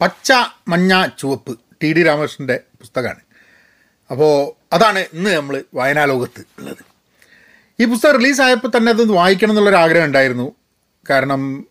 പച്ച 0.00 0.32
മഞ്ഞ 0.68 1.06
ചുവപ്പ് 1.18 1.58
ടി 1.82 1.92
ഡി 1.92 2.02
രാമകൃഷ്ണന്റെ 2.02 2.60
പുസ്തകമാണ്. 2.80 3.20
അപ്പോൾ 4.10 4.32
അതാണ് 4.74 4.98
ഇന്ന് 4.98 5.30
നമ്മൾ 5.36 5.64
വായനാലോകത്ത് 5.74 6.42
ഉള്ളത്. 6.58 6.82
ഈ 7.80 7.84
പുസ്തകം 7.84 8.14
റിലീസായപ്പോൾ 8.16 8.70
തന്നെ 8.76 8.92
അതൊന്ന് 8.92 9.14
വായിക്കണം 9.14 9.50
എന്നുള്ളൊരു 9.50 9.76
ആഗ്രഹം 9.76 10.04
ഉണ്ടായിരുന്നു. 10.04 10.52
കാരണം 11.10 11.66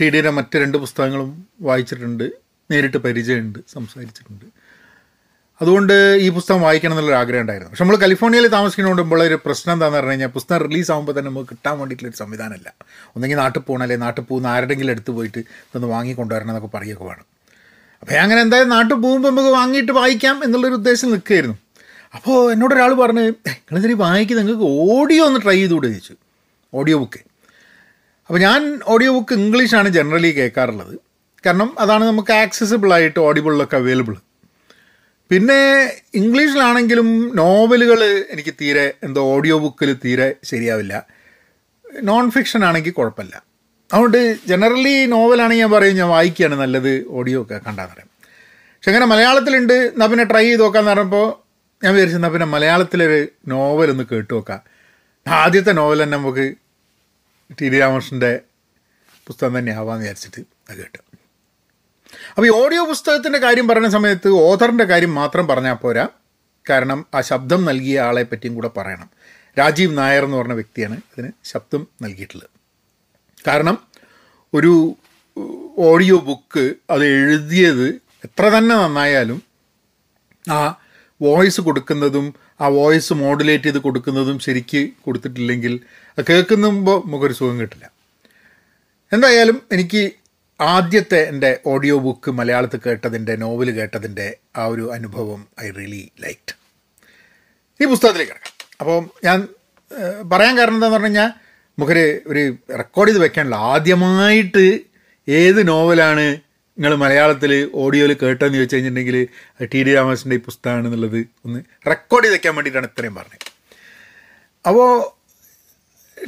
ടി 0.00 0.10
ഡിയുടെ 0.10 0.30
മറ്റ് 0.30 0.58
രണ്ട് 0.58 0.78
പുസ്തകങ്ങളും 0.78 1.48
വായിച്ചിട്ടുണ്ട് 1.60 2.30
നേരിട്ട് 2.70 2.96
പരിചയമുണ്ട് 2.96 3.58
സംസാരിച്ചിട്ടുണ്ട്. 3.72 4.44
അതുകൊണ്ട് 5.62 5.92
ഈ 6.20 6.28
പുസ്തകം 6.28 6.60
വായിക്കണം 6.60 6.92
എന്നുള്ളൊരു 6.92 7.18
ആഗ്രഹം 7.18 7.40
ഉണ്ടായിരുന്നു. 7.40 7.70
പക്ഷെ 7.70 7.84
നമ്മൾ 7.84 7.96
കാലിഫോർണിയയിൽ 7.96 8.48
താമസിക്കുന്നതുകൊണ്ട് 8.48 9.02
ഇപ്പോൾ 9.02 9.22
ഒരു 9.22 9.38
പ്രശ്നം 9.46 9.72
എന്താണെന്ന് 9.72 9.98
പറഞ്ഞു 9.98 10.10
കഴിഞ്ഞാൽ 10.10 10.28
പുസ്തകം 10.28 10.58
റിലീസ് 10.58 10.92
ആകുമ്പോൾ 10.92 11.12
തന്നെ 11.12 11.30
നമുക്ക് 11.30 11.48
കിട്ടാൻ 11.48 11.78
വേണ്ടിയിട്ടുള്ളൊരു 11.78 12.16
സംവിധാനമല്ല. 12.16 12.74
ഒന്നെങ്കിൽ 13.16 13.38
നാട്ടിൽ 13.38 13.60
പോകണം 13.60 13.82
അല്ലെങ്കിൽ 13.82 14.04
നാട്ടിൽ 14.04 14.22
പോകുന്ന 14.22 14.46
ആരുടെങ്കിലും 14.46 14.90
എടുത്ത് 14.90 15.10
പോയിട്ട് 15.10 15.38
ഇതൊന്ന് 15.38 15.88
വാങ്ങി 15.88 16.12
എന്നൊക്കെ 16.12 16.70
പറയുകയൊക്കെ 16.76 17.04
വേണം. 17.04 17.39
അപ്പോൾ 18.02 18.14
അങ്ങനെ 18.14 18.40
എന്തായാലും 18.40 18.68
നാട്ടിൽ 18.68 18.94
പോകുമ്പോൾ 18.94 19.28
നമുക്ക് 19.28 19.48
വാങ്ങിയിട്ട് 19.48 19.92
വായിക്കാം 19.92 20.44
എന്നുള്ളൊരു 20.44 20.74
ഉദ്ദേശം 20.74 21.10
നിൽക്കുകയായിരുന്നു. 21.10 21.58
അപ്പോൾ 22.14 22.52
എന്നോട് 22.52 22.74
ഒരാൾ 22.74 22.94
പറഞ്ഞ് 22.94 23.20
നിങ്ങളിതിന് 23.20 23.92
വായിക്കുന്നത് 23.92 24.46
നിങ്ങൾക്ക് 24.46 24.94
ഓഡിയോ 24.94 25.26
ഒന്ന് 25.26 25.40
ട്രൈ 25.44 25.56
ചെയ്തുകൂടെ? 25.56 25.86
ചോദിച്ചു. 25.86 26.14
Audio 26.74 26.98
book. 26.98 27.20
അപ്പോൾ 28.26 28.38
ഞാൻ 28.38 28.80
ഓഡിയോ 28.86 29.12
ബുക്ക് 29.12 29.34
ഇംഗ്ലീഷാണ് 29.34 29.88
ജനറലി 29.88 30.28
കേൾക്കാറുള്ളത്. 30.28 30.98
കാരണം 31.46 31.76
അതാണ് 31.78 32.04
നമുക്ക് 32.04 32.32
ആക്സസിബിൾ 32.32 32.92
ആയിട്ട് 32.92 33.20
ഓഡിബിളിലൊക്കെ 33.20 33.76
അവൈലബിൾ 33.76 34.16
പിന്നെ 35.30 35.92
ഇംഗ്ലീഷിലാണെങ്കിലും 36.14 37.36
നോവലുകൾ 37.36 38.26
എനിക്ക് 38.30 38.54
തീരെ 38.60 38.94
എന്തോ 39.02 39.20
ഓഡിയോ 39.34 39.58
ബുക്കിൽ 39.58 39.96
തീരെ 40.04 40.34
ശരിയാവില്ല. 40.44 41.06
നോൺ 42.02 42.30
ഫിക്ഷൻ 42.30 42.64
ആണെങ്കിൽ 42.64 42.92
കുഴപ്പമില്ല. 42.92 43.49
അതുകൊണ്ട് 43.92 44.38
ജനറലി 44.46 45.06
നോവലാണ് 45.06 45.54
ഞാൻ 45.54 45.70
പറയും 45.70 45.96
ഞാൻ 45.96 46.08
വായിക്കുകയാണ് 46.08 46.54
നല്ലത് 46.54 47.06
ഓഡിയോ 47.08 47.42
ഒക്കെ 47.42 47.60
കണ്ടാന്ന് 47.66 47.94
പറയാം. 47.94 48.08
പക്ഷെ 48.56 48.90
അങ്ങനെ 48.90 49.06
മലയാളത്തിലുണ്ട് 49.06 49.72
എന്നാൽ 49.72 50.06
പിന്നെ 50.06 50.24
ട്രൈ 50.24 50.44
ചെയ്ത് 50.44 50.60
നോക്കാന്ന് 50.60 50.90
പറഞ്ഞപ്പോൾ 50.90 51.50
ഞാൻ 51.84 51.94
വിചാരിച്ചു 51.94 52.16
എന്നാൽ 52.16 52.30
പിന്നെ 52.30 52.46
മലയാളത്തിലൊരു 52.46 53.28
നോവലൊന്ന് 53.48 54.04
കേട്ട് 54.12 54.34
നോക്കാം. 54.34 54.60
ആദ്യത്തെ 55.28 55.72
നോവൽ 55.72 56.02
തന്നെ 56.02 56.18
നമുക്ക് 56.18 56.54
ടി. 57.60 57.68
ഡി. 57.68 57.78
രാമകൃഷ്ണന്റെ 57.78 58.40
പുസ്തകം 59.26 59.58
തന്നെ 59.58 59.72
ആവാമെന്ന് 59.72 60.02
വിചാരിച്ചിട്ട് 60.02 60.40
അത് 60.70 60.78
കേട്ടു. 60.78 60.98
അപ്പോൾ 62.30 62.46
ഈ 62.46 62.50
ഓഡിയോ 62.50 62.86
പുസ്തകത്തിന്റെ 62.86 63.38
കാര്യം 63.38 63.68
പറയുന്ന 63.68 63.88
സമയത്ത് 63.88 64.28
ഓഥറിന്റെ 64.28 64.84
കാര്യം 64.84 65.14
മാത്രം 65.14 65.46
പറഞ്ഞാൽ 65.46 65.74
പോരാ. 65.74 66.08
കാരണം 66.70 67.06
ആ 67.14 67.20
ശബ്ദം 67.20 67.64
നൽകിയ 67.64 68.00
ആളെ 68.00 68.22
പറ്റിയും 68.22 68.54
കൂടെ 68.54 68.68
പറയണം. 68.68 69.10
രാജീവ് 69.58 69.98
നായർ 69.98 70.24
എന്ന് 70.24 70.36
പറഞ്ഞ 70.36 70.52
വ്യക്തിയാണ് 70.52 70.96
അതിന് 70.96 71.28
ശബ്ദം 71.44 71.86
നൽകിയിട്ടുള്ളത്. 72.02 72.59
കാരണം 73.46 73.76
ഒരു 74.54 74.72
ഓഡിയോ 75.88 76.16
ബുക്ക് 76.28 76.74
അത് 76.90 77.04
എഴുതിയത് 77.04 77.86
എത്ര 78.26 78.44
തന്നെ 78.48 78.74
നന്നായാലും 78.76 79.38
ആ 80.44 80.58
വോയിസ് 81.20 81.60
കൊടുക്കുന്നതും 81.60 82.26
ആ 82.60 82.68
വോയിസ് 82.68 83.12
മോഡുലേറ്റ് 83.12 83.64
ചെയ്ത് 83.64 83.78
കൊടുക്കുന്നതും 83.78 84.38
ശരിക്ക് 84.38 84.82
കൊടുത്തിട്ടില്ലെങ്കിൽ 85.04 85.74
അത് 86.18 86.24
കേൾക്കുമ്പോൾ 86.30 86.98
നമുക്കൊരു 87.06 87.32
സുഖം 87.32 87.60
കിട്ടില്ല. 87.60 87.86
എന്തായാലും 89.12 89.62
എനിക്ക് 89.72 90.02
ആദ്യത്തെ 90.60 91.20
എന്റെ 91.28 91.50
ഓഡിയോ 91.66 91.96
ബുക്ക് 91.96 92.30
മലയാളത്തിൽ 92.30 92.80
കേട്ടതിന്റെ 92.86 93.36
നോവൽ 93.36 93.70
കേട്ടതിന്റെ 93.78 94.26
ആ 94.56 94.64
ഒരു 94.66 94.92
അനുഭവം 94.92 95.40
ഐ 95.64 95.68
റിയലി 95.70 96.02
ലൈക്ഡ് 96.24 96.54
ഈ 97.80 97.86
പുസ്തകത്തിലേക്ക് 97.92 98.32
കിടക്കാം. 98.32 98.54
അപ്പോൾ 98.80 98.98
ഞാൻ 99.24 99.48
പറയാൻ 100.32 100.58
കാരണം 100.58 100.74
എന്താണെന്ന് 100.74 100.96
പറഞ്ഞു 100.96 101.06
കഴിഞ്ഞാൽ 101.06 101.30
നമുക്കൊരു 101.80 102.06
ഒരു 102.30 102.40
റെക്കോർഡ് 102.78 103.10
ചെയ്ത് 103.10 103.20
വെക്കാനുള്ള. 103.22 103.58
ആദ്യമായിട്ട് 103.74 104.64
ഏത് 105.28 105.60
നോവലാണ് 105.68 106.24
നിങ്ങൾ 106.78 106.92
മലയാളത്തിൽ 107.02 107.52
ഓഡിയോയിൽ 107.82 108.12
കേട്ടതെന്ന് 108.22 108.58
ചോദിച്ചു 108.58 108.76
കഴിഞ്ഞിട്ടുണ്ടെങ്കിൽ 108.76 109.16
ടി 109.72 109.80
ഡി 109.86 109.94
രാമകൃഷ്ണന്റെ 109.94 110.36
ഈ 110.40 110.42
പുസ്തകമാണ് 110.48 110.86
എന്നുള്ളത് 110.88 111.16
ഒന്ന് 111.46 111.60
റെക്കോർഡ് 111.90 112.24
ചെയ്ത് 112.24 112.34
വെക്കാൻ 112.34 112.54
വേണ്ടിയിട്ടാണ് 112.56 112.88
ഇത്രയും 112.90 113.14
പറഞ്ഞത്. 113.14 113.46
അപ്പോൾ 114.64 114.90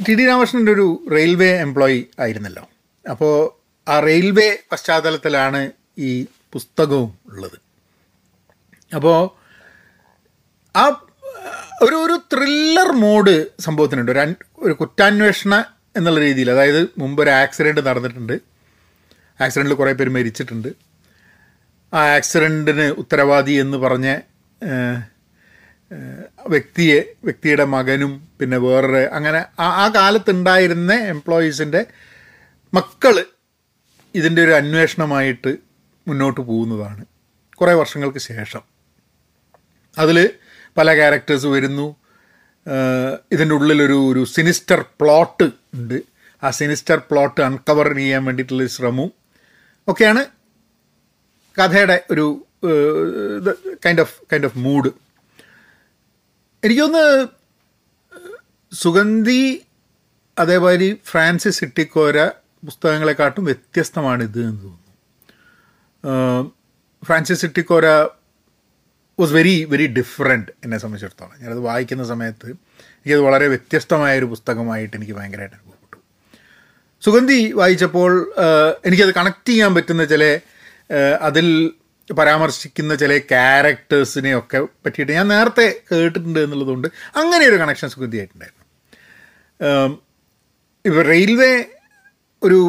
ടി 0.07 0.15
ഡി 0.19 0.25
രാമകൃഷ്ണന്റെ 0.29 0.71
ഒരു 0.71 0.87
റെയിൽവേ 1.15 1.51
എംപ്ലോയി 1.65 1.99
ആയിരുന്നല്ലോ. 2.19 2.65
അപ്പോൾ 3.05 3.35
ആ 3.87 3.99
റെയിൽവേ 4.09 4.49
പശ്ചാത്തലത്തിലാണ് 4.71 5.71
ഈ 6.09 6.11
പുസ്തകവും 6.55 7.11
ഉള്ളത്. 7.31 7.57
അപ്പോൾ 8.91 9.17
ആ 10.75 10.85
ഒരു 11.81 11.95
ഒരു 11.95 12.21
ത്രില്ലർ 12.33 12.91
മോഡ് 12.91 13.61
സംഭവത്തിനുണ്ട്. 13.61 14.11
ഒരു 14.11 14.35
ഒരു 14.57 14.73
കുറ്റാന്വേഷണ 14.73 15.63
എന്നുള്ള 15.95 16.19
രീതിയിൽ. 16.19 16.51
അതായത് 16.51 16.89
മുമ്പ് 16.97 17.23
ഒരു 17.23 17.29
ആക്സിഡന്റ് 17.29 17.85
നടന്നിട്ടുണ്ട്. 17.85 18.33
ആക്സിഡന്റിൽ 19.41 19.73
കുറേ 19.73 19.93
പേര് 19.93 20.09
മരിച്ചിട്ടുണ്ട്. 20.09 20.67
ആ 21.93 22.15
ആക്സിഡന്റിന് 22.15 22.81
ഉത്തരവാദി 22.81 23.51
എന്ന് 23.51 23.77
പറഞ്ഞ 23.77 24.17
വ്യക്തിയെ 26.47 26.99
വ്യക്തിയുടെ 27.23 27.65
മകനും 27.65 28.27
പിന്നെ 28.39 28.57
വേറൊരു 28.57 29.01
അങ്ങനെ 29.15 29.45
ആ 29.59 29.85
ആ 29.85 29.87
കാലത്തുണ്ടായിരുന്ന 29.89 30.93
എംപ്ലോയീസിന്റെ 30.93 31.85
മക്കൾ 32.73 33.25
ഇതിന്റെ 34.15 34.43
ഒരു 34.43 34.51
അന്വേഷണമായിട്ട് 34.51 35.57
മുന്നോട്ട് 36.07 36.41
പോകുന്നതാണ്. 36.41 37.05
കുറേ 37.55 37.73
വർഷങ്ങൾക്ക് 37.73 38.17
ശേഷം. 38.17 38.63
അതിൽ 39.97 40.29
പല 40.77 40.95
ക്യാരക്ടേഴ്സ് 40.95 41.47
വരുന്നു. 41.47 41.95
ഇതിന്റെ 43.31 43.55
ഉള്ളിലൊരു 43.55 44.11
ഒരു 44.11 44.25
സിനിസ്റ്റർ 44.25 44.85
പ്ലോട്ട് 45.01 45.49
ഉണ്ട്. 45.73 46.03
ആ 46.43 46.49
സിനിസ്റ്റർ 46.49 46.97
പ്ലോട്ട് 47.11 47.41
അൺകവർ 47.41 47.95
ചെയ്യാൻ 47.95 48.25
വേണ്ടിയിട്ടുള്ള 48.25 48.67
ശ്രമവും 48.67 49.11
ഒക്കെയാണ് 49.87 50.25
കഥയുടെ 51.59 52.03
ഒരു 52.11 52.45
kind 53.85 54.01
of 54.01 54.15
kind 54.33 54.45
of 54.45 54.57
mood 54.57 54.91
എനിക്കൊന്ന് 56.63 57.27
സുഗന്ധി 58.75 59.61
അതേപോലെ 60.39 60.97
ഫ്രാൻസിസ് 61.05 61.63
ഇട്ടിക്കോര 61.63 62.27
പുസ്തകങ്ങളെക്കാട്ടും 62.65 63.45
വ്യത്യസ്തമാണ് 63.45 64.23
ഇത് 64.23 64.39
എന്ന് 64.39 64.63
തോന്നുന്നു. 64.63 66.51
Francis 67.05 67.45
Ittikkora 67.45 67.85
was 69.19 69.33
very 69.37 69.55
very 69.71 69.85
different 69.97 70.51
എന്നെ 70.63 70.77
സംബന്ധിച്ചിടത്തോളം. 70.77 71.35
ഞാനത് 71.41 71.61
വായിക്കുന്ന 71.67 72.03
സമയത്ത് 72.11 72.49
എനിക്കത് 73.03 73.23
വളരെ 73.27 73.47
വ്യത്യസ്തമായ 73.53 74.13
ഒരു 74.21 74.27
പുസ്തകമായിട്ട് 74.33 74.95
എനിക്ക് 74.97 75.13
ഭയങ്കരമായിട്ട് 75.17 75.55
അനുഭവപ്പെട്ടു. 75.57 75.97
സുഗന്ധി 77.05 77.39
വായിച്ചപ്പോൾ 77.59 78.11
എനിക്കത് 78.87 79.13
കണക്ട് 79.19 79.49
ചെയ്യാൻ 79.49 79.71
പറ്റുന്ന 79.75 80.05
ചില 80.05 80.23
അതിൽ 81.29 81.47
പരാമർശിക്കുന്ന 82.19 82.93
ചില 82.95 83.11
ക്യാരക്ടേഴ്സിനെയൊക്കെ 83.33 84.59
പറ്റിയിട്ട് 84.85 85.13
ഞാൻ 85.17 85.27
നേരത്തെ 85.33 85.67
കേട്ടിട്ടുണ്ട് 85.91 86.39
എന്നുള്ളതുകൊണ്ട് 86.39 86.87
അങ്ങനെ 87.21 87.43
ഒരു 87.51 87.59
കണക്ഷൻ 87.63 87.89
സുഗന്ധി 87.93 88.17
ആയിട്ടുണ്ടായിരുന്നു. 88.17 88.65
ഇപ്പോൾ 90.85 91.03
റെയിൽവേ 91.13 91.53
ഒരു 92.43 92.59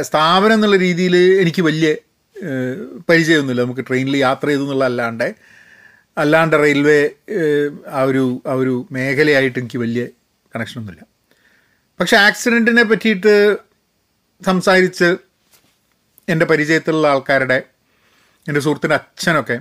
സ്ഥാപനം 0.00 0.54
എന്നുള്ള 0.54 0.76
രീതിയിൽ 0.76 1.16
എനിക്ക് 1.42 1.62
വലിയ 1.62 1.88
പരിചയമൊന്നുമില്ല. 3.08 3.62
നമുക്ക് 3.62 3.84
ട്രെയിനിൽ 3.88 4.16
യാത്ര 4.16 4.46
ചെയ്തു 4.50 4.64
എന്നുള്ള 4.66 4.84
അല്ലാണ്ട് 4.92 5.28
അല്ലാണ്ട് 6.16 6.56
റെയിൽവേ 6.56 6.98
ആ, 7.90 8.00
ഒരു 8.02 8.22
ആ 8.46 8.54
ഒരു 8.54 8.74
മേഖലയായിട്ട് 8.92 9.58
എനിക്ക് 9.58 9.78
വലിയ 9.78 10.02
കണക്ഷനൊന്നുമില്ല. 10.52 11.02
പക്ഷെ 12.00 12.16
ആക്സിഡന്റിനെ 12.18 12.82
പറ്റിയിട്ട് 12.84 13.34
സംസാരിച്ച് 14.42 15.08
എന്റെ 16.28 16.46
പരിചയത്തിലുള്ള 16.50 17.06
ആൾക്കാരുടെ 17.08 17.58
എന്റെ 18.46 18.60
സുഹൃത്തിന്റെ 18.60 18.96
അച്ഛനൊക്കെ 18.96 19.56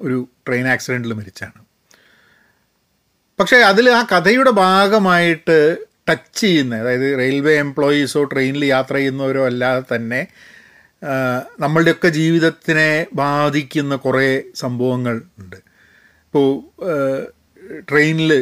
ഒരു 0.00 0.16
ട്രെയിൻ 0.46 0.66
ആക്സിഡന്റിൽ 0.68 1.12
മരിച്ചാണ്. 1.12 1.58
പക്ഷേ 3.38 3.58
അതിൽ 3.70 3.86
ആ 3.90 4.02
കഥയുടെ 4.12 4.52
ഭാഗമായിട്ട് 4.62 5.56
ടച്ച് 6.08 6.40
ചെയ്യുന്ന 6.40 6.74
അതായത് 6.82 7.18
റെയിൽവേ 7.18 7.54
എംപ്ലോയീസോ 7.58 8.22
ട്രെയിനിൽ 8.32 8.64
യാത്ര 8.66 8.94
ചെയ്യുന്നവരോ 8.96 9.42
അല്ലാതെ 9.46 9.84
തന്നെ 9.94 10.20
നമ്മളുടെയൊക്കെ 11.60 12.08
ജീവിതത്തിനെ 12.08 12.90
ബാധിക്കുന്ന 13.12 13.94
കുറേ 13.96 14.28
സംഭവങ്ങൾ 14.54 15.16
ഉണ്ട്. 15.40 15.56
ഇപ്പോൾ 16.26 16.46
ട്രെയിനിൽ 17.90 18.32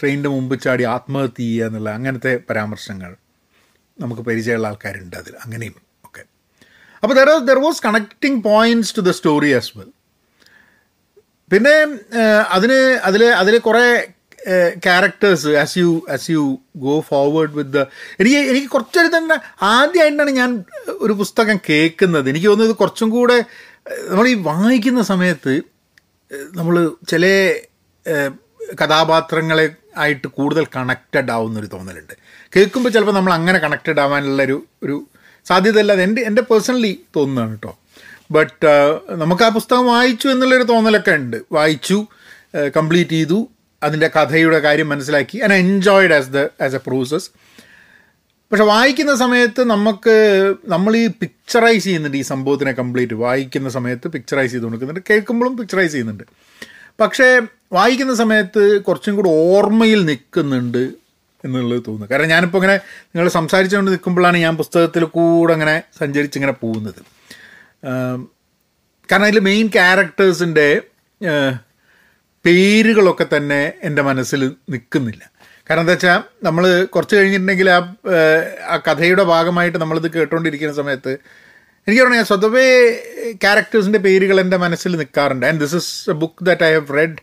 ട്രെയിനിന്റെ 0.00 0.30
മുമ്പ് 0.34 0.54
ചാടി 0.62 0.84
ആത്മഹത്യ 0.94 1.42
ചെയ്യുക 1.42 1.66
എന്നുള്ള 1.66 1.90
അങ്ങനത്തെ 1.90 2.32
പരാമർശങ്ങൾ 2.50 3.10
നമുക്ക് 4.00 4.22
പരിചയമുള്ള 4.22 4.68
ആൾക്കാരുണ്ട് 4.68 5.16
അതിൽ 5.16 5.34
അങ്ങനെയും 5.44 5.76
ഒക്കെ. 6.06 6.22
അപ്പോൾ 7.02 7.14
there 7.20 7.30
there 7.50 7.58
was 7.66 7.82
connecting 7.86 8.40
points 8.50 8.92
to 8.96 9.00
the 9.00 9.12
story 9.18 9.50
as 9.58 9.72
well 9.78 9.90
പിന്നെ 11.52 11.76
അതിന് 12.56 12.80
അതിൽ 13.08 13.22
അതിൽ 13.42 13.54
കുറേ 13.58 13.84
characters 14.84 15.48
as 15.48 15.78
you 15.78 16.06
as 16.10 16.30
you 16.30 16.58
go 16.76 17.00
forward 17.08 17.50
with 17.50 17.70
the 17.70 17.78
എനിക്ക് 18.20 18.38
എനിക്ക് 18.50 18.68
കുറച്ചൊരു 18.68 19.16
തന്നെ 19.16 19.36
ആദ്യമായിട്ടാണ് 19.62 20.30
ഞാൻ 20.30 20.64
ഒരു 20.88 21.12
പുസ്തകം 21.12 21.58
കേൾക്കുന്നത്. 21.70 22.28
എനിക്ക് 22.28 22.46
തോന്നുന്നത് 22.46 22.76
കുറച്ചും 22.76 23.10
കൂടെ 23.10 23.44
നമ്മൾ 24.10 24.28
ഈ 24.28 24.34
വായിക്കുന്ന 24.34 25.02
സമയത്ത് 25.02 25.62
നമ്മൾ 26.56 26.90
ചില 27.08 27.24
കഥാപാത്രങ്ങളെ 28.82 29.66
ആയിട്ട് 29.96 30.28
കൂടുതൽ 30.28 30.64
കണക്റ്റഡ് 30.76 31.30
ആവുന്നൊരു 31.30 31.66
തോന്നലുണ്ട്. 31.66 32.14
കേൾക്കുമ്പോൾ 32.56 32.90
ചിലപ്പോൾ 32.90 33.12
നമ്മൾ 33.12 33.32
അങ്ങനെ 33.32 33.58
കണക്റ്റഡ് 33.58 34.00
ആവാനുള്ള 34.00 34.42
ഒരു 34.42 34.66
ഒരു 34.82 35.06
സാധ്യത 35.46 35.78
അല്ലാതെ 35.78 36.02
എന്റെ 36.02 36.22
എന്റെ 36.22 36.42
പേഴ്സണലി 36.42 37.04
തോന്നുന്നതാണ് 37.16 37.50
കേട്ടോ 37.50 37.78
ബട്ട് 38.30 38.72
നമുക്ക് 39.22 39.42
ആ 39.42 39.48
പുസ്തകം 39.48 39.86
വായിച്ചു 39.86 40.28
എന്നുള്ളൊരു 40.28 40.62
തോന്നലൊക്കെ 40.62 41.10
ഉണ്ട്. 41.10 41.36
വായിച്ചു 41.52 42.06
കംപ്ലീറ്റ് 42.76 43.10
ചെയ്തു. 43.10 43.48
അതിന്റെ 43.82 44.08
കഥയുടെ 44.08 44.58
കാര്യം 44.58 44.88
മനസ്സിലാക്കി 44.88 45.38
and 45.38 45.54
enjoyed 45.54 46.14
as 46.14 46.28
the 46.28 46.38
as 46.38 46.74
a 46.74 46.80
process 46.86 47.30
പക്ഷെ 48.52 48.64
വായിക്കുന്ന 48.64 49.14
സമയത്ത് 49.14 49.64
നമുക്ക് 49.70 50.14
നമ്മൾ 50.64 50.96
ഈ 50.96 51.06
പിക്ചറൈസ് 51.06 51.84
ചെയ്യുന്നുണ്ട് 51.84 52.16
ഈ 52.16 52.22
സംഭവത്തിനെ 52.22 52.72
കംപ്ലീറ്റ് 52.72 53.14
വായിക്കുന്ന 53.14 53.68
സമയത്ത് 53.68 54.08
പിക്ചറൈസ് 54.08 54.52
ചെയ്ത് 54.52 54.64
കൊടുക്കുന്നുണ്ട്. 54.64 55.00
കേൾക്കുമ്പോഴും 55.10 55.56
പിക്ചറൈസ് 55.56 55.92
ചെയ്യുന്നുണ്ട്. 55.92 56.24
പക്ഷേ 57.00 57.40
വായിക്കുന്ന 57.72 58.14
സമയത്ത് 58.14 58.82
കുറച്ചും 58.82 59.16
കൂടി 59.16 59.28
ഓർമ്മയിൽ 59.28 60.04
നിൽക്കുന്നുണ്ട് 60.04 60.82
എന്നുള്ളത് 61.44 61.80
തോന്നുന്നു. 61.80 62.06
കാരണം 62.10 62.28
ഞാനിപ്പോൾ 62.28 62.58
ഇങ്ങനെ 62.58 62.76
നിങ്ങൾ 63.06 63.28
സംസാരിച്ചുകൊണ്ട് 63.28 63.90
നിൽക്കുമ്പോഴാണ് 63.90 64.36
ഞാൻ 64.36 64.56
പുസ്തകത്തിൽ 64.56 65.04
കൂടെ 65.04 65.52
അങ്ങനെ 65.52 65.82
സഞ്ചരിച്ചിങ്ങനെ 65.98 66.52
പോകുന്നത്. 66.52 67.00
കാരണം 69.12 69.24
അതിൽ 69.24 69.40
മെയിൻ 69.40 69.66
ക്യാരക്ടേഴ്സിന്റെ 69.66 70.78
പേരുകളൊക്കെ 72.44 73.26
തന്നെ 73.36 73.72
എന്റെ 73.82 74.02
മനസ്സിൽ 74.02 74.56
നിൽക്കുന്നില്ല. 74.68 75.22
കാരണം 75.70 75.80
എന്താ 75.80 75.92
വെച്ചാൽ 75.92 76.20
നമ്മൾ 76.42 76.84
കുറച്ച് 76.84 77.16
കഴിഞ്ഞിട്ടുണ്ടെങ്കിൽ 77.16 77.70
ആ 77.70 77.80
ആ 78.68 78.76
കഥയുടെ 78.76 79.22
ഭാഗമായിട്ട് 79.22 79.78
നമ്മളിത് 79.78 80.08
കേട്ടുകൊണ്ടിരിക്കുന്ന 80.12 80.74
സമയത്ത് 80.74 81.12
എനിക്ക് 81.86 82.02
പറഞ്ഞാൽ 82.02 82.22
സ്വതവേ 82.22 82.64
ക്യാരക്ടേഴ്സിന്റെ 83.44 83.98
പേരുകൾ 83.98 84.40
എന്റെ 84.40 84.56
മനസ്സിൽ 84.56 84.96
നിൽക്കാറുണ്ട്. 84.96 85.46
And 85.46 85.60
this 85.60 85.76
is 85.76 86.10
a 86.10 86.12
book 86.12 86.44
that 86.44 86.64
I 86.64 86.72
have 86.72 86.96
read 86.96 87.16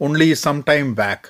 only 0.00 0.32
some 0.34 0.56
time 0.68 0.94
back 0.94 1.28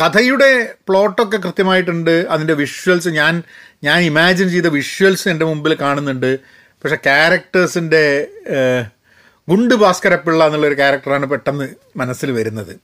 കഥയുടെ 0.00 0.74
പ്ലോട്ടൊക്കെ 0.88 1.36
കൃത്യമായിട്ടുണ്ട്. 1.36 2.26
അതിന്റെ 2.30 2.54
വിഷ്വൽസ് 2.54 3.08
ഞാൻ 3.08 3.42
ഞാൻ 3.84 3.98
ഇമാജിൻ 4.00 4.48
ചെയ്ത 4.50 4.66
വിഷ്വൽസ് 4.66 5.28
എന്റെ 5.28 5.44
മുമ്പിൽ 5.44 5.74
കാണുന്നുണ്ട്. 5.80 6.30
പക്ഷേ 6.82 6.96
ക്യാരക്ടേഴ്സിന്റെ 6.96 8.04
ഗുണ്ട് 9.48 9.74
ഭാസ്കരപ്പിള്ള 9.74 10.46
എന്നുള്ളൊരു 10.46 10.74
ക്യാരക്ടറാണ് 10.74 11.26
പെട്ടെന്ന് 11.26 11.68
മനസ്സിൽ 11.96 12.30
വരുന്നത്. 12.30 12.74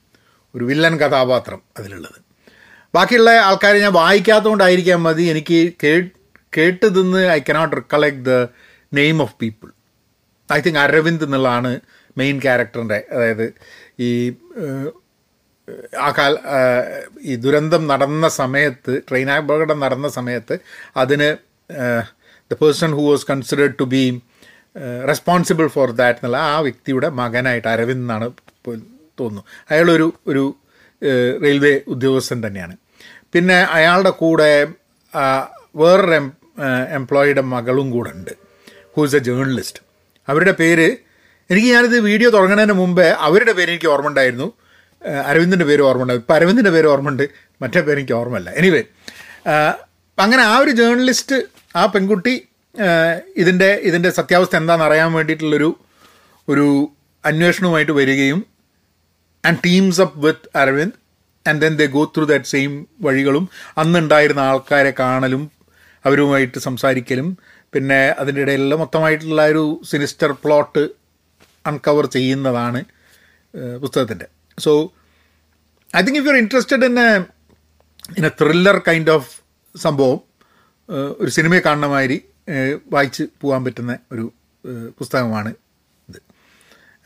ഒരു 0.55 0.65
വില്ലൻ 0.65 0.99
കഥാപാത്രം 0.99 1.63
അതിലുള്ളത്. 1.79 2.19
ബാക്കിയുള്ള 2.95 3.31
ആൾക്കാരെ 3.31 3.79
ഞാൻ 3.79 3.93
വായിക്കാത്തതുകൊണ്ടായിരിക്കാൻ 3.93 5.03
മതി. 5.03 5.23
എനിക്ക് 5.23 5.73
കേട്ട് 6.57 6.87
തിന്ന് 6.87 7.27
I 7.27 7.41
cannot 7.49 7.77
recollect 7.77 8.25
the 8.25 8.35
name 8.95 9.23
of 9.23 9.35
people 9.43 9.71
I 10.53 10.61
think 10.61 10.79
Aravind 10.79 11.25
എന്നുള്ളതാണ് 11.25 11.81
മെയിൻ 12.19 12.41
ക്യാരക്ടറിന്റെ 12.41 13.05
അതായത് 13.13 13.47
ഈ 14.01 14.33
ആ 16.01 16.11
കാല 16.11 16.35
ഈ 17.21 17.35
ദുരന്തം 17.37 17.87
നടന്ന 17.87 18.29
സമയത്ത് 18.29 19.03
ട്രെയിൻ 19.11 19.31
അപകടം 19.31 19.81
നടന്ന 19.81 20.09
സമയത്ത് 20.09 20.59
അതിന് 20.97 21.37
the 22.51 22.55
person 22.63 22.91
who 22.91 23.11
was 23.11 23.27
considered 23.31 23.75
to 23.81 23.85
be 23.85 24.21
responsible 25.09 25.67
for 25.67 25.91
that 25.91 26.19
എന്നുള്ള 26.19 26.37
ആ 26.37 26.59
വ്യക്തിയുടെ 26.61 27.09
മകനായിട്ട് 27.09 27.69
അരവിന്ദ് 27.69 28.05
എന്നാണ് 28.05 28.31
തോന്നുന്നു. 29.21 29.45
അയാളൊരു 29.71 30.15
ഒരു 30.27 30.55
റെയിൽവേ 31.43 31.81
ഉദ്യോഗസ്ഥൻ 31.89 32.47
തന്നെയാണ്. 32.47 32.77
പിന്നെ 33.33 33.55
അയാളുടെ 33.55 34.11
കൂടെ 34.11 34.67
വേറൊരു 35.77 36.31
എംപ്ലോയിയുടെ 36.91 37.41
മകളും 37.41 37.91
കൂടെ 37.91 38.11
ഉണ്ട് 38.11 38.31
ഹൂസ് 38.97 39.17
എ 39.17 39.19
ജേർണലിസ്റ്റ് 39.19 39.81
അവരുടെ 40.29 40.53
പേര് 40.53 40.97
എനിക്ക് 41.51 41.69
ഞാനിത് 41.75 42.01
വീഡിയോ 42.01 42.31
തുടങ്ങുന്നതിന് 42.31 42.73
മുമ്പേ 42.73 43.09
അവരുടെ 43.11 43.53
പേര് 43.53 43.71
എനിക്ക് 43.71 43.87
ഓർമ്മ 43.87 44.09
ഉണ്ടായിരുന്നു 44.09 44.53
അരവിന്ദിന്റെ 45.27 45.65
പേര് 45.65 45.83
ഓർമ്മ 45.83 46.03
ഉണ്ടായിരുന്നു 46.03 46.27
ഇപ്പോൾ 46.27 46.35
അരവിന്ദിന്റെ 46.35 46.71
പേര് 46.71 46.87
ഓർമ്മയുണ്ട് 46.87 47.29
മറ്റേ 47.63 47.81
പേര് 47.81 47.99
എനിക്ക് 47.99 48.13
ഓർമ്മയില്ല. 48.13 48.51
എനിവേ 48.51 48.83
അങ്ങനെ 50.19 50.43
ആ 50.43 50.59
ഒരു 50.59 50.71
ജേർണലിസ്റ്റ് 50.71 51.43
ആ 51.77 51.87
പെൺകുട്ടി 51.87 52.49
ഇതിന്റെ 53.37 53.81
ഇതിന്റെ 53.83 54.11
സത്യാവസ്ഥ 54.11 54.57
എന്താണെന്ന് 54.57 54.85
അറിയാൻ 54.85 55.13
വേണ്ടിയിട്ടുള്ളൊരു 55.13 55.79
ഒരു 56.49 56.93
അന്വേഷണവുമായിട്ട് 57.25 57.93
വരികയും 57.93 58.47
and 59.45 59.59
teams 59.65 60.01
up 60.01 60.27
with 60.27 60.57
Aravind 60.57 60.97
and 61.49 61.63
then 61.63 61.77
they 61.77 61.87
go 61.87 62.13
through 62.17 62.25
that 62.25 62.45
same 62.45 62.87
വഴികളും. 63.01 63.49
അന്നുണ്ടായിരുന്ന 63.79 64.41
ആൾക്കാരെ 64.41 64.91
കാണലും 64.91 65.51
അവരുമായിട്ട് 66.05 66.59
സംസാരിക്കലും 66.59 67.39
പിന്നെ 67.75 68.15
അതിന്റെ 68.19 68.43
ഇടയിലുള്ള 68.43 68.75
മൊത്തമായിട്ടുള്ള 68.75 69.47
ഒരു 69.47 69.81
സിനിസ്റ്റർ 69.91 70.33
പ്ലോട്ട് 70.33 70.89
അൺകവർ 71.65 72.07
ചെയ്യുന്നതാണ് 72.07 72.85
പുസ്തകത്തിന്റെ 73.81 74.27
so 74.59 74.93
I 75.97 76.03
think 76.03 76.19
if 76.19 76.27
you 76.27 76.31
are 76.31 76.39
interested 76.39 76.85
in 76.85 77.01
in 78.17 78.27
a 78.27 78.29
thriller 78.29 78.79
kind 78.79 79.11
of 79.11 79.31
സംഭവം 79.79 80.21
ഒരു 81.19 81.31
സിനിമയെ 81.31 81.61
കാണുന്ന 81.61 81.87
മാതിരി 81.87 82.19
വായിച്ച് 82.93 83.25
പോകാൻ 83.41 83.65
പറ്റുന്ന 83.65 83.99
ഒരു 84.13 84.33
പുസ്തകമാണ് 84.99 85.55
ഇത്. 86.09 86.21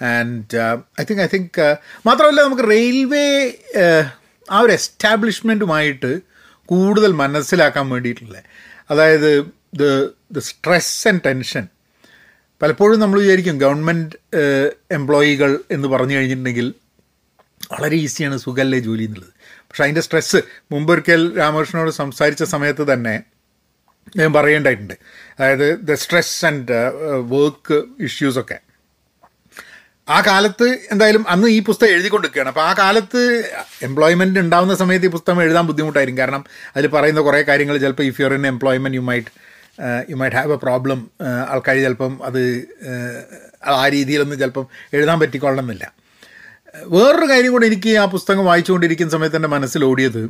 And 0.04 0.58
I 1.00 1.04
think 1.10 1.22
I 1.22 1.26
think 1.34 1.78
മാത്രമല്ല 2.06 2.42
നമുക്ക് 2.42 2.66
റെയിൽവേ 2.70 3.26
ആ 4.50 4.60
ഒരു 4.60 4.72
എസ്റ്റാബ്ലിഷ്മെന്റുമായിട്ട് 4.72 6.20
കൂടുതൽ 6.64 7.12
മനസ്സിലാക്കാൻ 7.12 7.88
വേണ്ടിയിട്ടുള്ള 7.88 8.42
അതായത് 8.90 9.30
the 9.74 9.84
the 10.32 10.38
stress 10.38 11.08
and 11.08 11.20
tension 11.26 11.68
പലപ്പോഴും 12.62 13.00
നമ്മൾ 13.00 13.20
വിചാരിക്കും 13.20 13.58
ഗവൺമെന്റ് 13.58 14.16
എംപ്ലോയികൾ 14.90 15.58
എന്ന് 15.70 15.88
പറഞ്ഞു 15.88 16.14
കഴിഞ്ഞിട്ടുണ്ടെങ്കിൽ 16.16 16.74
വളരെ 17.72 17.96
ഈസിയാണ് 17.96 18.36
സുഖല്ലേ 18.38 18.78
ജോലി 18.78 19.02
എന്നുള്ളത്. 19.02 19.32
പക്ഷെ 19.68 19.82
അതിന്റെ 19.82 20.00
സ്ട്രെസ്സ് 20.00 20.40
മുമ്പൊരിക്കൽ 20.72 21.38
രാമകൃഷ്ണനോട് 21.38 21.90
സംസാരിച്ച 21.90 22.42
സമയത്ത് 22.42 22.92
തന്നെ 22.92 23.22
ഞാൻ 24.16 24.32
പറയേണ്ടതായിട്ടുണ്ട്. 24.32 24.94
അതായത് 25.38 25.66
ദ 25.88 25.94
സ്ട്രെസ് 25.94 26.46
ആൻഡ് 26.46 26.78
വർക്ക് 27.34 27.78
ഇഷ്യൂസൊക്കെ 28.00 28.58
ആ 30.08 30.20
കാലത്ത് 30.20 30.66
എന്തായാലും 30.92 31.24
അന്ന് 31.28 31.48
ഈ 31.48 31.58
പുസ്തകം 31.62 31.90
എഴുതിക്കൊണ്ടിരിക്കുകയാണ്. 31.90 32.48
അപ്പോൾ 32.48 32.60
ആ 32.60 32.72
കാലത്ത് 32.72 33.20
എംപ്ലോയ്മെന്റ് 33.82 34.40
ഉണ്ടാകുന്ന 34.40 34.74
സമയത്ത് 34.74 35.06
ഈ 35.06 35.08
പുസ്തകം 35.08 35.42
എഴുതാൻ 35.42 35.66
ബുദ്ധിമുട്ടായിരിക്കും. 35.66 36.20
കാരണം 36.20 36.44
അതിൽ 36.76 36.86
പറയുന്ന 36.86 37.20
കുറേ 37.20 37.42
കാര്യങ്ങൾ 37.42 37.76
ചിലപ്പോൾ 37.78 38.02
if 38.02 38.20
your 38.20 38.34
in 38.34 38.46
employment 38.46 38.96
you 38.96 39.00
might 39.00 39.32
you 40.10 40.16
might 40.16 40.36
have 40.36 40.52
a 40.52 40.56
problem 40.56 41.10
ആൾക്കാർ 41.48 41.76
ചിലപ്പം 41.76 42.14
അത് 42.24 42.40
ആ 43.64 43.88
രീതിയിലൊന്നും 43.88 44.38
ചിലപ്പം 44.38 44.66
എഴുതാൻ 44.92 45.20
പറ്റിക്കൊള്ളണമെന്നില്ല. 45.20 45.92
വേറൊരു 46.94 47.28
കാര്യം 47.32 47.52
കൂടെ 47.52 47.66
എനിക്ക് 47.66 47.92
ആ 47.96 48.04
പുസ്തകം 48.04 48.44
വായിച്ചുകൊണ്ടിരിക്കുന്ന 48.44 49.12
സമയത്ത് 49.16 49.36
എന്റെ 49.36 49.48
മനസ്സിലോടിയത് 49.48 50.22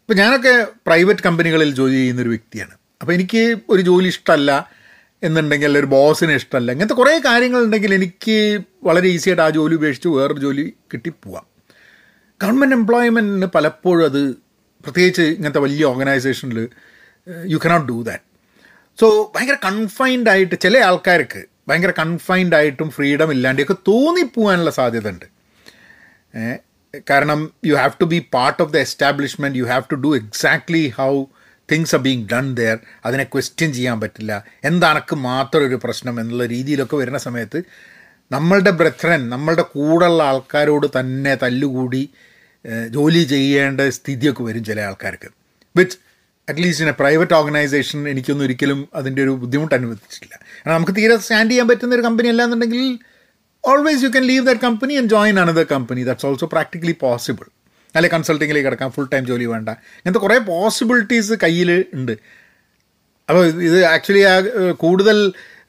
ഇപ്പം 0.00 0.16
ഞാനൊക്കെ 0.16 0.66
പ്രൈവറ്റ് 0.86 1.24
കമ്പനികളിൽ 1.26 1.70
ജോലി 1.74 1.92
ചെയ്യുന്നൊരു 1.92 2.28
വ്യക്തിയാണ്. 2.28 2.74
അപ്പോൾ 3.00 3.12
എനിക്ക് 3.12 3.56
ഒരു 3.70 3.82
ജോലി 3.82 4.06
ഇഷ്ടമല്ല 4.06 4.50
എന്നുണ്ടെങ്കിൽ 5.22 5.78
ഒരു 5.78 5.86
ബോസിനെ 5.86 6.34
ഇഷ്ടമല്ല 6.34 6.72
ഇങ്ങനത്തെ 6.72 6.94
കുറേ 6.94 7.18
കാര്യങ്ങളുണ്ടെങ്കിൽ 7.18 7.94
എനിക്ക് 7.94 8.36
വളരെ 8.84 9.08
ഈസി 9.08 9.30
ആയിട്ട് 9.30 9.42
ആ 9.42 9.50
ജോലി 9.50 9.74
ഉപേക്ഷിച്ച് 9.74 10.08
വേറൊരു 10.08 10.40
ജോലി 10.40 10.74
കിട്ടി 10.92 11.10
പോവാം. 11.10 11.44
ഗവൺമെന്റ് 12.40 12.74
എംപ്ലോയ്മെന്റിന് 12.74 13.46
പലപ്പോഴും 13.46 14.04
അത് 14.04 14.22
പ്രത്യേകിച്ച് 14.84 15.22
ഇങ്ങനത്തെ 15.22 15.58
വലിയ 15.58 15.84
ഓർഗനൈസേഷനിൽ 15.84 16.68
you 17.46 17.56
cannot 17.56 17.88
do 17.88 18.02
that 18.02 18.24
so 18.98 19.32
ഭയങ്കര 19.34 19.54
കൺഫൈൻഡ് 19.64 20.30
ആയിട്ട് 20.30 20.60
ചില 20.60 20.78
ആൾക്കാർക്ക് 20.78 21.40
ഭയങ്കര 21.68 21.90
കൺഫൈൻഡ് 21.98 22.54
ആയിട്ടും 22.54 22.90
ഫ്രീഡം 22.90 23.32
ഇല്ലാണ്ടെയൊക്കെ 23.32 23.76
തോന്നിപ്പോവാനുള്ള 23.88 24.70
സാധ്യത 24.70 25.08
ഉണ്ട് 25.08 25.26
കാരണം 27.08 27.52
you 27.66 27.74
have 27.76 27.92
to 28.00 28.04
be 28.04 28.26
part 28.32 28.62
of 28.62 28.72
the 28.72 28.76
establishment 28.76 29.58
you 29.58 29.64
have 29.64 29.84
to 29.92 29.94
do 29.96 30.16
exactly 30.16 30.88
how 30.96 31.10
things 31.72 31.94
are 31.96 32.00
being 32.06 32.24
done 32.32 32.46
there 32.54 32.76
അതിനെ 33.06 33.24
ക്വസ്റ്റ്യൻ 33.24 33.70
ചെയ്യാൻ 33.72 33.96
പറ്റില്ല. 34.00 34.32
എന്താണക്ക് 34.64 35.14
മാത്രം 35.28 35.64
ഒരു 35.68 35.78
പ്രശ്നം 35.84 36.14
എന്നുള്ള 36.20 36.46
രീതിയിലൊക്കെ 36.54 36.96
വരുന്ന 36.96 37.18
സമയത്ത് 37.26 37.60
നമ്മളുടെ 38.30 38.72
ബ്രത്രൻ 38.80 39.20
നമ്മളുടെ 39.34 39.64
കൂടെയുള്ള 39.74 40.22
ആൾക്കാരോട് 40.30 40.86
തന്നെ 40.98 41.34
തല്ലുകൂടി 41.42 42.02
ജോലി 42.96 43.22
ചെയ്യേണ്ട 43.34 43.80
സ്ഥിതിയൊക്കെ 43.96 44.42
വരും 44.48 44.62
ചില 44.68 44.80
ആൾക്കാർക്ക്. 44.88 45.28
Which 45.74 45.96
at least 46.48 46.84
in 46.84 46.90
a 46.92 46.96
private 47.00 47.34
organisation 47.34 48.00
എനിക്കൊന്നും 48.08 48.44
ഒരിക്കലും 48.44 48.80
അതിന്റെ 48.94 49.20
ഒരു 49.22 49.32
ബുദ്ധിമുട്ട് 49.42 49.74
അനുവദിച്ചിട്ടില്ല 49.74 50.34
കാരണം 50.34 50.74
നമുക്ക് 50.74 50.94
തീരെ 50.98 51.16
സ്റ്റാൻഡ് 51.24 51.50
ചെയ്യാൻ 51.50 51.66
പറ്റുന്ന 51.70 51.94
ഒരു 51.94 52.04
കമ്പനി 52.08 52.28
അല്ലാന്നുണ്ടെങ്കിൽ 52.32 52.82
always 53.64 54.02
you 54.04 54.08
can 54.08 54.26
leave 54.26 54.44
that 54.46 54.60
company 54.60 54.94
and 55.00 55.10
join 55.14 55.36
another 55.44 55.66
company 55.74 56.02
that's 56.08 56.26
also 56.26 56.48
practically 56.52 56.94
possible 57.00 57.46
അല്ലെ 57.96 58.08
കൺസൾട്ടിങ്ങിലേക്ക് 58.14 58.68
കിടക്കാം 58.68 58.90
ഫുൾ 58.96 59.08
ടൈം 59.12 59.24
ജോലി 59.26 59.46
വേണ്ട. 59.52 59.68
ഇങ്ങനത്തെ 59.68 60.22
കുറേ 60.24 60.38
പോസിബിലിറ്റീസ് 60.52 61.34
കയ്യിൽ 61.42 61.70
ഉണ്ട്. 61.94 62.12
അപ്പോൾ 63.28 63.44
ഇത് 63.68 63.78
ആക്ച്വലി 63.84 64.24
ആ 64.32 64.34
കൂടുതൽ 64.70 65.18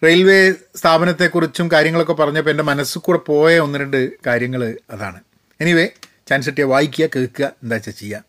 റെയിൽവേ 0.06 0.40
സ്ഥാപനത്തെക്കുറിച്ചും 0.76 1.68
കാര്യങ്ങളൊക്കെ 1.72 2.14
പറഞ്ഞപ്പോൾ 2.14 2.50
എന്റെ 2.50 2.64
മനസ്സിൽ 2.64 3.00
കൂടെ 3.00 3.20
പോയ 3.30 3.54
ഒന്ന് 3.60 3.80
രണ്ട് 3.80 4.00
കാര്യങ്ങൾ 4.28 4.78
അതാണ്. 4.90 5.20
എനിവേ 5.62 5.86
ചാൻസ് 6.30 6.50
കിട്ടിയ 6.50 6.66
വായിക്കുക 6.74 7.06
കേൾക്കുക 7.16 7.46
എന്താ 7.64 7.76
വെച്ചാൽ 7.76 7.94
ചെയ്യുക 7.94 8.24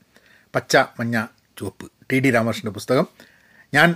പച്ച 0.54 0.76
മഞ്ഞ 1.00 1.16
ചുവപ്പ്. 1.58 1.86
ടി 2.12 2.18
ഡി 2.20 2.30
രാമകൃഷ്ണന്റെ 2.30 2.74
പുസ്തകം. 2.78 3.06
ഞാൻ 3.74 3.88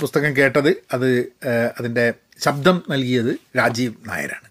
പുസ്തകം 0.00 0.30
കേട്ടത് 0.36 0.70
അത് 0.92 1.10
അതിന്റെ 1.78 2.06
ശബ്ദം 2.44 2.76
നൽകിയത് 2.90 3.32
രാജീവ് 3.58 3.94
നായരാണ്. 4.08 4.48